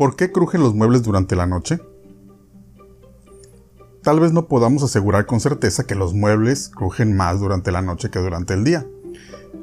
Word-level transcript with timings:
¿Por 0.00 0.16
qué 0.16 0.32
crujen 0.32 0.62
los 0.62 0.74
muebles 0.74 1.02
durante 1.02 1.36
la 1.36 1.44
noche? 1.44 1.78
Tal 4.02 4.18
vez 4.18 4.32
no 4.32 4.48
podamos 4.48 4.82
asegurar 4.82 5.26
con 5.26 5.40
certeza 5.40 5.84
que 5.84 5.94
los 5.94 6.14
muebles 6.14 6.70
crujen 6.70 7.14
más 7.14 7.38
durante 7.38 7.70
la 7.70 7.82
noche 7.82 8.08
que 8.08 8.18
durante 8.18 8.54
el 8.54 8.64
día. 8.64 8.86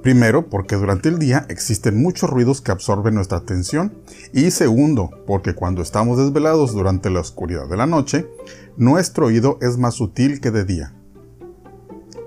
Primero, 0.03 0.47
porque 0.47 0.75
durante 0.75 1.09
el 1.09 1.17
día 1.17 1.47
existen 1.49 1.99
muchos 1.99 2.29
ruidos 2.29 2.61
que 2.61 2.71
absorben 2.71 3.15
nuestra 3.15 3.39
atención. 3.39 3.97
Y 4.31 4.51
segundo, 4.51 5.09
porque 5.25 5.55
cuando 5.55 5.81
estamos 5.81 6.19
desvelados 6.19 6.71
durante 6.71 7.09
la 7.09 7.21
oscuridad 7.21 7.67
de 7.67 7.77
la 7.77 7.87
noche, 7.87 8.29
nuestro 8.75 9.25
oído 9.25 9.57
es 9.59 9.79
más 9.79 9.95
sutil 9.95 10.39
que 10.39 10.51
de 10.51 10.65
día. 10.65 10.93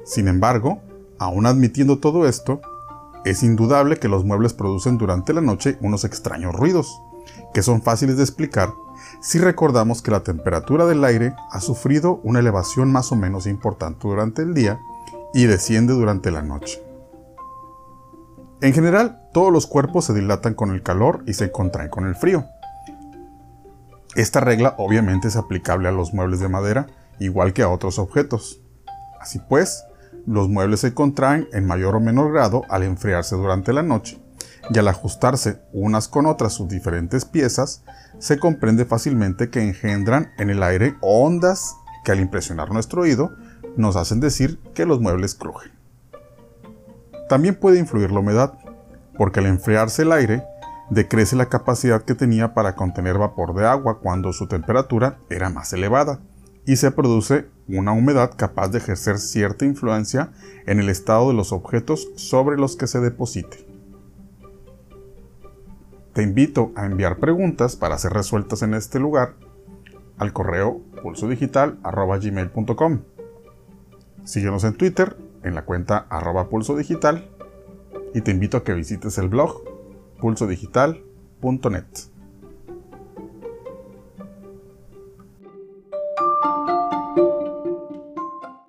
Sin 0.05 0.27
embargo, 0.27 0.83
aún 1.21 1.47
admitiendo 1.47 2.01
todo 2.01 2.27
esto, 2.27 2.61
es 3.25 3.45
indudable 3.45 3.99
que 3.99 4.09
los 4.09 4.25
muebles 4.25 4.53
producen 4.53 4.99
durante 4.99 5.33
la 5.33 5.43
noche 5.43 5.79
unos 5.81 6.03
extraños 6.03 6.57
ruidos, 6.57 7.01
que 7.53 7.63
son 7.63 7.83
fáciles 7.83 8.17
de 8.17 8.23
explicar 8.23 8.71
si 9.21 9.39
recordamos 9.39 10.03
que 10.03 10.11
la 10.11 10.23
temperatura 10.23 10.87
del 10.87 11.05
aire 11.05 11.35
ha 11.51 11.61
sufrido 11.61 12.21
una 12.23 12.39
elevación 12.39 12.91
más 12.91 13.13
o 13.13 13.17
menos 13.17 13.47
importante 13.47 14.09
durante 14.09 14.43
el 14.43 14.55
día 14.55 14.81
y 15.35 15.47
desciende 15.47 15.93
durante 15.93 16.31
la 16.31 16.43
noche. 16.43 16.83
En 18.63 18.73
general, 18.73 19.23
todos 19.33 19.53
los 19.53 19.67
cuerpos 19.67 20.07
se 20.07 20.15
dilatan 20.15 20.55
con 20.55 20.71
el 20.71 20.83
calor 20.83 21.23
y 21.27 21.35
se 21.35 21.51
contraen 21.51 21.91
con 21.91 22.07
el 22.07 22.15
frío. 22.15 22.47
Esta 24.17 24.41
regla 24.41 24.75
obviamente 24.77 25.29
es 25.29 25.37
aplicable 25.37 25.89
a 25.89 25.93
los 25.93 26.13
muebles 26.13 26.41
de 26.41 26.49
madera, 26.49 26.87
igual 27.19 27.53
que 27.53 27.63
a 27.63 27.69
otros 27.69 27.99
objetos. 27.99 28.61
Así 29.21 29.39
pues, 29.39 29.85
los 30.27 30.49
muebles 30.49 30.81
se 30.81 30.95
contraen 30.95 31.49
en 31.53 31.67
mayor 31.67 31.97
o 31.97 32.01
menor 32.01 32.33
grado 32.33 32.65
al 32.69 32.83
enfriarse 32.83 33.37
durante 33.37 33.73
la 33.73 33.83
noche, 33.83 34.21
y 34.69 34.79
al 34.79 34.89
ajustarse 34.89 35.63
unas 35.73 36.09
con 36.09 36.27
otras 36.27 36.53
sus 36.53 36.69
diferentes 36.69 37.25
piezas, 37.25 37.83
se 38.19 38.39
comprende 38.39 38.85
fácilmente 38.85 39.51
que 39.51 39.63
engendran 39.63 40.33
en 40.39 40.51
el 40.51 40.63
aire 40.63 40.97
ondas 41.01 41.75
que 42.05 42.13
al 42.13 42.21
impresionar 42.21 42.71
nuestro 42.71 43.03
oído 43.03 43.33
nos 43.77 43.97
hacen 43.97 44.21
decir 44.21 44.61
que 44.75 44.87
los 44.87 45.01
muebles 45.01 45.35
crujen. 45.35 45.73
También 47.29 47.55
puede 47.55 47.79
influir 47.79 48.11
la 48.11 48.21
humedad, 48.21 48.55
porque 49.17 49.41
al 49.41 49.47
enfriarse 49.47 50.03
el 50.03 50.13
aire, 50.13 50.45
decrece 50.91 51.37
la 51.37 51.49
capacidad 51.49 52.03
que 52.03 52.15
tenía 52.17 52.55
para 52.55 52.75
contener 52.75 53.19
vapor 53.19 53.55
de 53.55 53.67
agua 53.67 54.01
cuando 54.01 54.33
su 54.33 54.49
temperatura 54.49 55.19
era 55.31 55.49
más 55.49 55.73
elevada, 55.73 56.21
y 56.67 56.77
se 56.77 56.91
produce 56.91 57.47
una 57.69 57.93
humedad 57.93 58.33
capaz 58.37 58.69
de 58.69 58.79
ejercer 58.79 59.19
cierta 59.19 59.65
influencia 59.65 60.33
en 60.67 60.81
el 60.81 60.89
estado 60.89 61.29
de 61.29 61.35
los 61.35 61.53
objetos 61.53 62.09
sobre 62.17 62.59
los 62.59 62.77
que 62.77 62.87
se 62.87 63.01
deposite. 63.01 63.70
Te 66.13 66.23
invito 66.23 66.73
a 66.75 66.87
enviar 66.87 67.19
preguntas 67.19 67.77
para 67.77 67.97
ser 67.99 68.13
resueltas 68.13 68.63
en 68.63 68.75
este 68.75 68.99
lugar 68.99 69.35
al 70.19 70.33
correo 70.33 70.81
pulsodigital.gmail.com. 71.03 73.01
Síguenos 74.25 74.65
en 74.65 74.75
Twitter 74.75 75.17
en 75.43 75.55
la 75.55 75.65
cuenta 75.65 76.07
arroba 76.11 76.49
pulsodigital 76.49 77.31
y 78.13 78.21
te 78.23 78.33
invito 78.33 78.57
a 78.57 78.65
que 78.65 78.75
visites 78.75 79.19
el 79.19 79.29
blog 79.29 79.63
pulsodigital.net. 80.21 82.10